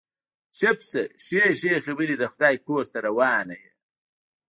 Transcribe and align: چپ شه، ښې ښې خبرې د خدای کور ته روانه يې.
چپ 0.57 0.77
شه، 0.89 1.03
ښې 1.25 1.43
ښې 1.59 1.73
خبرې 1.85 2.15
د 2.17 2.23
خدای 2.31 2.55
کور 2.67 2.85
ته 2.93 2.99
روانه 3.07 3.55
يې. 3.61 3.71